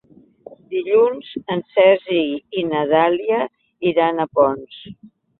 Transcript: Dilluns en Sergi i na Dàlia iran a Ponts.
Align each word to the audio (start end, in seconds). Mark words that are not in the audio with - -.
Dilluns 0.69 1.27
en 1.55 1.59
Sergi 1.75 2.21
i 2.61 2.63
na 2.69 2.81
Dàlia 2.93 3.37
iran 3.91 4.23
a 4.23 4.27
Ponts. 4.39 4.81